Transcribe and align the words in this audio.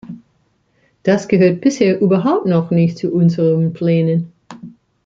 Das 1.03 1.27
gehört 1.27 1.61
bisher 1.61 2.01
überhaupt 2.01 2.47
noch 2.47 2.71
nicht 2.71 2.97
zu 2.97 3.11
unseren 3.13 3.71
Plänen. 3.71 4.33